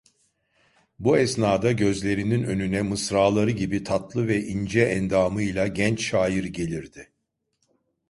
[0.99, 7.11] Bu esnada gözlerinin önüne mısraları gibi tatlı ve ince endamıyla genç şair gelirdi.